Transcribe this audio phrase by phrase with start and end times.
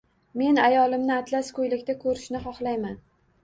[0.41, 3.01] Men ayolimni atlas ko‘ylakda ko‘rishni xohlayman!